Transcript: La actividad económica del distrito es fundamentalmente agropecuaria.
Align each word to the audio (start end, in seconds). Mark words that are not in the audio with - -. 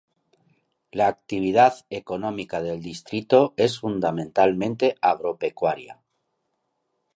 La 0.91 1.07
actividad 1.07 1.85
económica 1.91 2.63
del 2.63 2.81
distrito 2.81 3.53
es 3.55 3.79
fundamentalmente 3.81 4.95
agropecuaria. 4.99 6.01